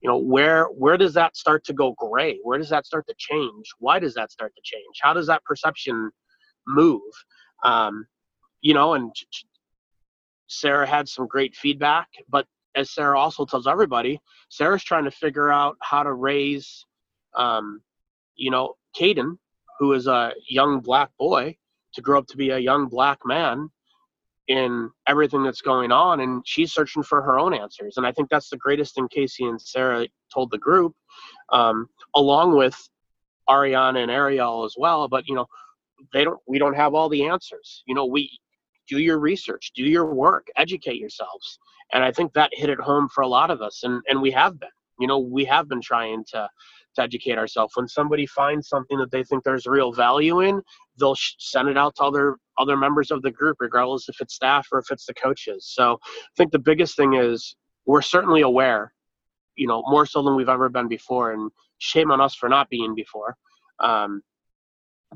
[0.00, 2.38] You know, where where does that start to go gray?
[2.42, 3.66] Where does that start to change?
[3.78, 4.98] Why does that start to change?
[5.00, 6.10] How does that perception
[6.66, 7.00] move?
[7.64, 8.06] Um,
[8.60, 9.12] you know, and
[10.48, 15.50] Sarah had some great feedback, but as Sarah also tells everybody, Sarah's trying to figure
[15.50, 16.84] out how to raise,
[17.34, 17.80] um,
[18.36, 19.38] you know, Caden,
[19.78, 21.56] who is a young black boy,
[21.94, 23.70] to grow up to be a young black man
[24.48, 26.20] in everything that's going on.
[26.20, 27.96] And she's searching for her own answers.
[27.96, 30.94] And I think that's the greatest thing Casey and Sarah told the group,
[31.52, 32.76] um, along with
[33.48, 35.08] Ariana and Ariel as well.
[35.08, 35.46] But, you know,
[36.12, 37.82] they don't, we don't have all the answers.
[37.86, 38.30] You know, we,
[38.88, 41.58] do your research, do your work, educate yourselves.
[41.92, 44.30] And I think that hit it home for a lot of us, and and we
[44.32, 44.68] have been.
[44.98, 46.48] You know, we have been trying to
[46.96, 47.76] to educate ourselves.
[47.76, 50.62] When somebody finds something that they think there's real value in,
[50.98, 54.66] they'll send it out to other other members of the group, regardless if it's staff
[54.72, 55.66] or if it's the coaches.
[55.68, 58.92] So I think the biggest thing is we're certainly aware,
[59.56, 62.68] you know, more so than we've ever been before, and shame on us for not
[62.68, 63.36] being before.
[63.80, 64.22] Um,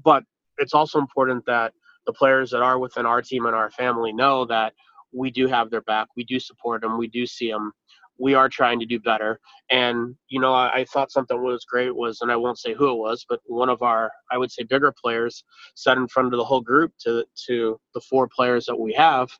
[0.02, 0.24] but
[0.58, 1.72] it's also important that
[2.06, 4.74] the players that are within our team and our family know that
[5.12, 6.08] we do have their back.
[6.16, 6.98] We do support them.
[6.98, 7.72] We do see them.
[8.20, 9.40] We are trying to do better.
[9.70, 12.90] And, you know, I, I, thought something was great was, and I won't say who
[12.90, 15.42] it was, but one of our, I would say, bigger players
[15.74, 19.30] said in front of the whole group to, to the four players that we have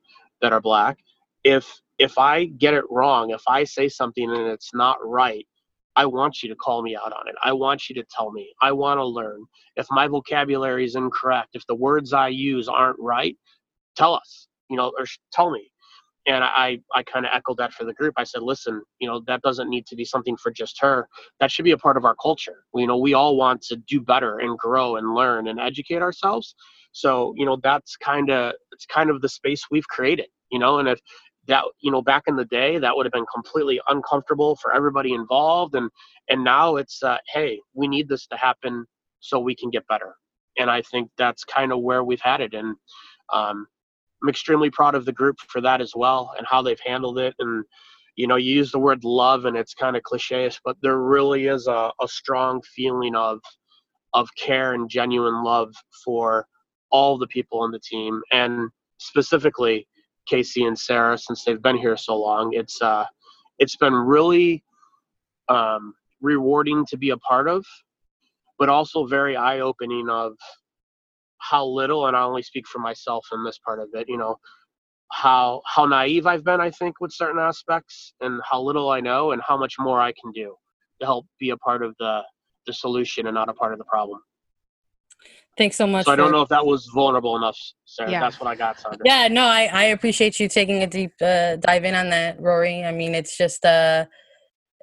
[0.40, 0.98] that are black,
[1.44, 5.46] if, if I get it wrong, if I say something and it's not right,
[5.96, 7.34] I want you to call me out on it.
[7.42, 8.54] I want you to tell me.
[8.62, 9.44] I want to learn.
[9.76, 13.36] If my vocabulary is incorrect, if the words I use aren't right,
[13.96, 15.69] tell us, you know, or tell me.
[16.26, 18.14] And I, I kind of echoed that for the group.
[18.16, 21.08] I said, listen, you know, that doesn't need to be something for just her.
[21.40, 22.64] That should be a part of our culture.
[22.74, 26.54] You know, we all want to do better and grow and learn and educate ourselves.
[26.92, 30.78] So, you know, that's kind of, it's kind of the space we've created, you know,
[30.78, 31.00] and if
[31.46, 35.12] that you know back in the day that would have been completely uncomfortable for everybody
[35.14, 35.90] involved and
[36.28, 38.84] and now it's uh, hey we need this to happen
[39.20, 40.14] so we can get better
[40.58, 42.76] and i think that's kind of where we've had it and
[43.32, 43.66] um,
[44.22, 47.34] i'm extremely proud of the group for that as well and how they've handled it
[47.38, 47.64] and
[48.16, 51.46] you know you use the word love and it's kind of cliche but there really
[51.46, 53.40] is a, a strong feeling of
[54.14, 55.72] of care and genuine love
[56.04, 56.46] for
[56.90, 59.86] all the people on the team and specifically
[60.30, 62.52] Casey and Sarah since they've been here so long.
[62.52, 63.04] It's uh,
[63.58, 64.62] it's been really
[65.48, 67.64] um, rewarding to be a part of,
[68.58, 70.34] but also very eye opening of
[71.40, 74.08] how little, and I only speak for myself in this part of it.
[74.08, 74.36] You know,
[75.12, 79.32] how how naive I've been, I think, with certain aspects, and how little I know,
[79.32, 80.54] and how much more I can do
[81.00, 82.22] to help be a part of the
[82.66, 84.20] the solution and not a part of the problem.
[85.58, 86.06] Thanks so much.
[86.06, 88.10] So I don't know if that was vulnerable enough, Sarah.
[88.10, 88.20] Yeah.
[88.20, 89.00] That's what I got, Sandra.
[89.04, 92.84] Yeah, no, I, I appreciate you taking a deep uh, dive in on that, Rory.
[92.84, 94.06] I mean, it's just uh,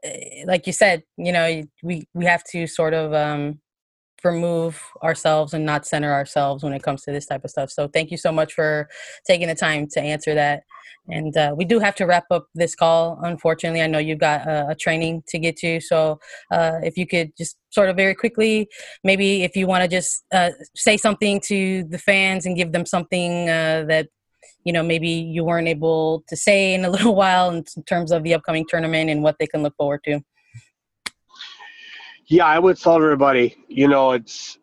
[0.03, 3.59] eh, like you said, you know, we we have to sort of um,
[4.23, 7.69] remove ourselves and not center ourselves when it comes to this type of stuff.
[7.69, 8.89] So thank you so much for
[9.25, 10.63] taking the time to answer that.
[11.09, 13.19] And uh, we do have to wrap up this call.
[13.23, 15.79] Unfortunately, I know you've got a, training to get to.
[15.79, 16.19] So
[16.51, 18.67] uh, if you could just sort of very quickly,
[19.03, 22.85] maybe if you want to just uh, say something to the fans and give them
[22.85, 24.07] something uh, that
[24.65, 28.23] you know maybe you weren't able to say in a little while in terms of
[28.23, 30.21] the upcoming tournament and what they can look forward to.
[32.29, 34.57] Yeah, I would tell everybody, you know, it's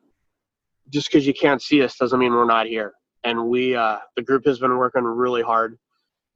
[0.90, 2.92] just because you can't see us doesn't mean we're not here.
[3.24, 5.78] And we, uh, the group has been working really hard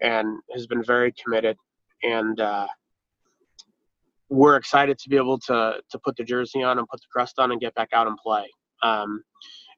[0.00, 1.58] and has been very committed.
[2.02, 2.66] And uh,
[4.30, 7.38] we're excited to be able to to put the jersey on and put the crest
[7.38, 8.46] on and get back out and play.
[8.82, 9.22] Um,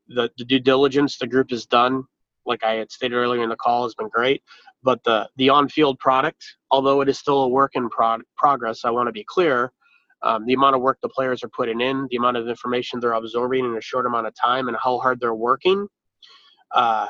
[0.07, 2.05] the, the due diligence the group has done,
[2.47, 4.43] like I had stated earlier in the call, has been great.
[4.85, 8.85] But the the on field product, although it is still a work in pro- progress,
[8.85, 9.73] I want to be clear
[10.23, 13.13] um, the amount of work the players are putting in, the amount of information they're
[13.13, 15.87] absorbing in a short amount of time, and how hard they're working,
[16.75, 17.07] uh,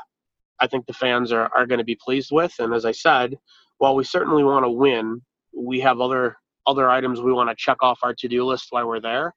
[0.59, 2.53] I think the fans are, are going to be pleased with.
[2.59, 3.37] And as I said,
[3.79, 5.21] while we certainly want to win,
[5.55, 8.99] we have other other items we want to check off our to-do list while we're
[8.99, 9.33] there.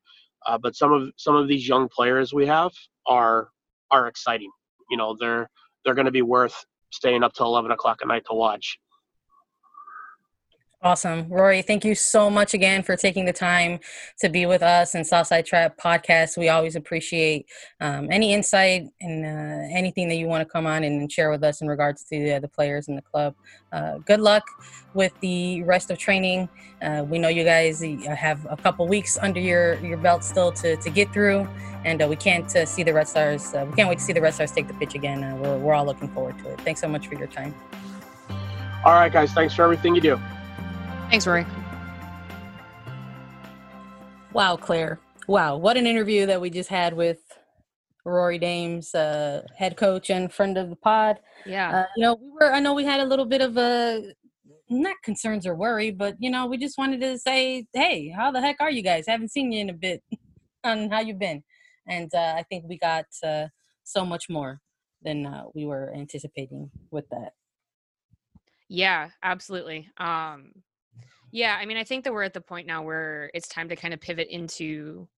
[0.46, 2.72] Uh, but some of some of these young players we have
[3.06, 3.48] are
[3.90, 4.50] are exciting.
[4.90, 5.48] You know, they're
[5.84, 8.78] they're going to be worth staying up till 11 o'clock at night to watch.
[10.84, 11.26] Awesome.
[11.30, 13.80] Rory, thank you so much again for taking the time
[14.20, 16.36] to be with us and Southside Trap podcast.
[16.36, 17.46] We always appreciate
[17.80, 21.42] um, any insight and uh, anything that you want to come on and share with
[21.42, 23.34] us in regards to the, players in the club.
[23.72, 24.44] Uh, good luck
[24.92, 26.50] with the rest of training.
[26.82, 27.82] Uh, we know you guys
[28.14, 31.48] have a couple weeks under your, your belt still to, to get through,
[31.86, 33.54] and uh, we can't uh, see the Red Stars.
[33.54, 35.40] Uh, we can't wait to see the Red Stars take the pitch again.
[35.40, 36.60] we're, we're all looking forward to it.
[36.60, 37.54] Thanks so much for your time.
[38.84, 39.32] All right, guys.
[39.32, 40.20] Thanks for everything you do.
[41.14, 41.46] Thanks, Rory.
[44.32, 44.98] Wow, Claire.
[45.28, 47.20] Wow, what an interview that we just had with
[48.04, 51.20] Rory Dames, uh, head coach and friend of the pod.
[51.46, 51.70] Yeah.
[51.70, 52.52] Uh, you know, we were.
[52.52, 54.12] I know we had a little bit of a
[54.68, 58.40] not concerns or worry, but you know, we just wanted to say, hey, how the
[58.40, 59.04] heck are you guys?
[59.06, 60.02] Haven't seen you in a bit
[60.64, 61.44] on how you've been,
[61.86, 63.46] and uh, I think we got uh,
[63.84, 64.60] so much more
[65.00, 67.34] than uh, we were anticipating with that.
[68.68, 69.88] Yeah, absolutely.
[69.96, 70.50] Um,
[71.34, 73.76] yeah, I mean, I think that we're at the point now where it's time to
[73.76, 75.08] kind of pivot into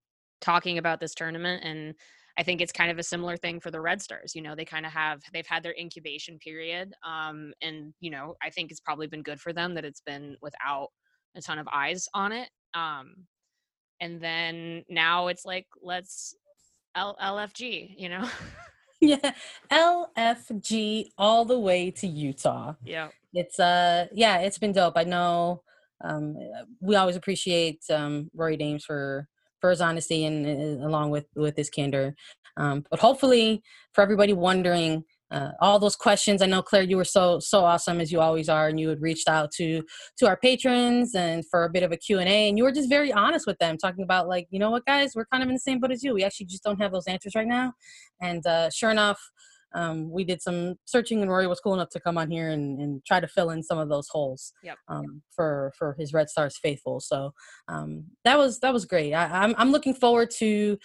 [0.40, 1.94] talking about this tournament and
[2.38, 4.34] I think it's kind of a similar thing for the Red Stars.
[4.34, 8.34] You know, they kind of have they've had their incubation period, um, and you know,
[8.42, 10.88] I think it's probably been good for them that it's been without
[11.34, 12.50] a ton of eyes on it.
[12.74, 13.26] Um,
[14.00, 16.34] and then now it's like let's
[16.94, 18.28] L- LFG, you know.
[19.00, 19.32] yeah,
[19.70, 22.74] LFG all the way to Utah.
[22.84, 24.98] Yeah, it's uh, yeah, it's been dope.
[24.98, 25.62] I know
[26.04, 26.36] um,
[26.80, 29.28] we always appreciate um, Rory Dames for
[29.60, 32.14] for his honesty and uh, along with with his candor.
[32.56, 37.04] Um, but hopefully, for everybody wondering uh, all those questions, I know Claire, you were
[37.04, 39.82] so so awesome as you always are, and you had reached out to
[40.18, 42.72] to our patrons and for a bit of a Q and A, and you were
[42.72, 45.48] just very honest with them, talking about like, you know what, guys, we're kind of
[45.48, 46.14] in the same boat as you.
[46.14, 47.72] We actually just don't have those answers right now,
[48.20, 49.20] and uh, sure enough
[49.76, 52.80] um, we did some searching and Rory was cool enough to come on here and,
[52.80, 54.78] and try to fill in some of those holes yep.
[54.88, 56.98] um, for for his Red Stars faithful.
[56.98, 57.32] So
[57.68, 59.12] um, that was that was great.
[59.12, 60.78] I, I'm I'm looking forward to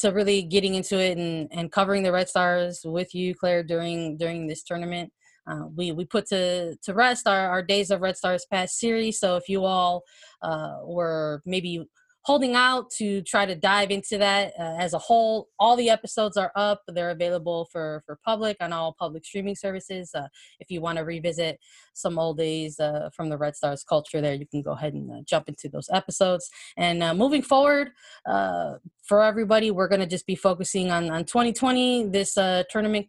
[0.00, 4.16] to really getting into it and, and covering the Red Stars with you, Claire, during
[4.16, 5.12] during this tournament.
[5.44, 9.18] Uh, we we put to to rest our, our days of Red Stars past series.
[9.18, 10.04] So if you all
[10.42, 11.84] uh, were maybe
[12.24, 15.48] holding out to try to dive into that uh, as a whole.
[15.58, 20.10] All the episodes are up; they're available for for public on all public streaming services.
[20.14, 20.28] Uh,
[20.60, 21.58] if you want to revisit
[21.94, 25.10] some old days uh, from the Red Stars culture, there you can go ahead and
[25.10, 26.48] uh, jump into those episodes.
[26.76, 27.90] And uh, moving forward,
[28.26, 32.34] uh, for everybody, we're going to just be focusing on on 2020, this
[32.70, 33.08] tournament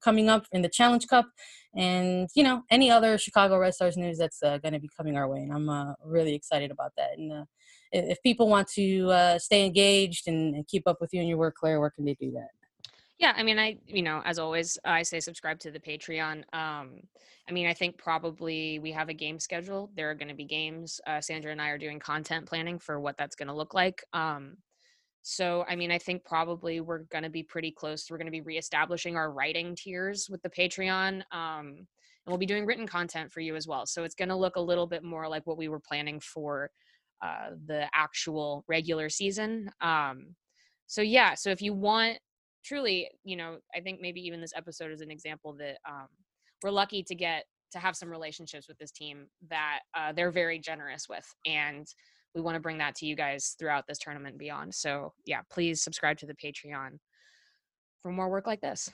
[0.00, 1.26] coming up in the Challenge Cup
[1.74, 5.16] and you know any other Chicago Red Stars news that's uh, going to be coming
[5.16, 5.40] our way.
[5.40, 7.10] And I'm uh, really excited about that.
[7.16, 7.44] And uh,
[7.92, 11.38] if people want to uh, stay engaged and, and, keep up with you and your
[11.38, 12.48] work, Claire, where can they do that?
[13.18, 16.42] Yeah, I mean, I you know, as always, I say subscribe to the Patreon.
[16.54, 17.00] Um,
[17.48, 19.90] I mean, I think probably we have a game schedule.
[19.94, 21.00] There are going to be games.
[21.06, 24.04] Uh, Sandra and I are doing content planning for what that's going to look like.
[24.12, 24.56] Um,
[25.22, 28.10] so, I mean, I think probably we're going to be pretty close.
[28.10, 31.22] We're going to be reestablishing our writing tiers with the Patreon.
[31.32, 31.86] Um,
[32.24, 33.86] and we'll be doing written content for you as well.
[33.86, 36.70] So it's going to look a little bit more like what we were planning for
[37.22, 39.70] uh, the actual regular season.
[39.80, 40.34] Um,
[40.86, 42.18] so yeah, so if you want
[42.64, 46.08] truly, you know, I think maybe even this episode is an example that um,
[46.62, 50.58] we're lucky to get to have some relationships with this team that uh, they're very
[50.58, 51.86] generous with, and
[52.34, 54.74] we want to bring that to you guys throughout this tournament beyond.
[54.74, 56.98] So yeah, please subscribe to the Patreon
[58.02, 58.90] for more work like this.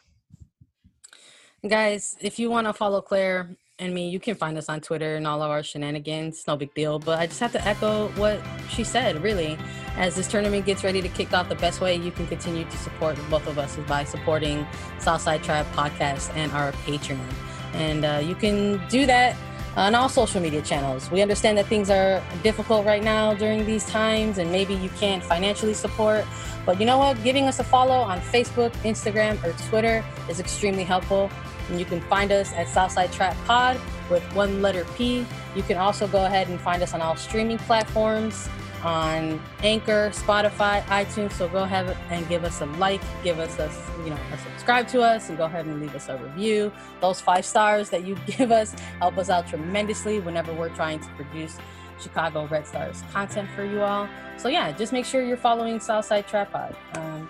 [1.67, 5.17] Guys, if you want to follow Claire and me, you can find us on Twitter
[5.17, 6.45] and all of our shenanigans.
[6.47, 6.99] No big deal.
[6.99, 9.59] But I just have to echo what she said, really.
[9.97, 12.77] As this tournament gets ready to kick off, the best way you can continue to
[12.79, 14.67] support both of us is by supporting
[14.99, 17.33] Southside Tribe Podcast and our Patreon.
[17.75, 19.37] And uh, you can do that
[19.77, 21.11] Uh, on all social media channels.
[21.11, 25.23] We understand that things are difficult right now during these times, and maybe you can't
[25.23, 26.25] financially support.
[26.65, 27.23] But you know what?
[27.23, 31.31] Giving us a follow on Facebook, Instagram, or Twitter is extremely helpful.
[31.69, 35.27] And you can find us at Southside Trap Pod with one letter P.
[35.55, 38.49] You can also go ahead and find us on all streaming platforms
[38.87, 41.33] on Anchor, Spotify, iTunes.
[41.33, 43.69] So go ahead and give us a like, give us a,
[44.05, 46.73] you know, a subscribe to us and go ahead and leave us a review.
[47.01, 51.09] Those five stars that you give us help us out tremendously whenever we're trying to
[51.17, 51.59] produce
[52.01, 54.09] Chicago Red Stars content for you all.
[54.37, 56.77] So yeah, just make sure you're following Southside Trap Pod.
[56.95, 57.29] Um,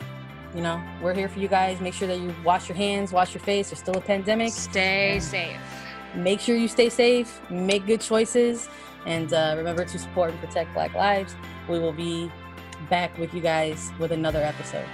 [0.54, 1.80] you know, we're here for you guys.
[1.80, 3.70] Make sure that you wash your hands, wash your face.
[3.70, 4.52] There's still a pandemic.
[4.52, 5.56] Stay safe.
[6.14, 7.40] Make sure you stay safe.
[7.50, 8.68] Make good choices.
[9.06, 11.34] And uh, remember to support and protect Black lives.
[11.68, 12.30] We will be
[12.90, 14.86] back with you guys with another episode.